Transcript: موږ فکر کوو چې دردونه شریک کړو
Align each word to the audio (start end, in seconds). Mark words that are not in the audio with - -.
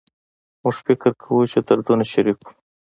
موږ 0.61 0.75
فکر 0.87 1.11
کوو 1.21 1.49
چې 1.51 1.59
دردونه 1.67 2.03
شریک 2.11 2.37
کړو 2.45 2.53